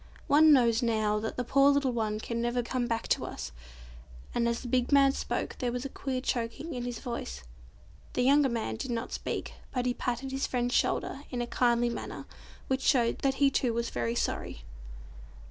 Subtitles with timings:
[0.25, 3.51] One knows, now, that the poor little one can never come back to us,"
[4.33, 7.43] and as the big man spoke there was a queer choking in his voice.
[8.13, 11.91] The younger man did not speak, but he patted his friend's shoulder in a kindly
[11.91, 12.25] manner,
[12.67, 14.63] which showed that he too was very sorry.